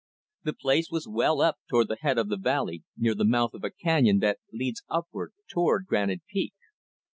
[0.43, 3.63] The place was well up toward the head of the valley, near the mouth of
[3.63, 6.55] a canyon that leads upward toward Granite Peak.